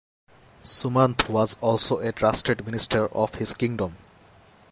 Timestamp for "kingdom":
3.53-3.97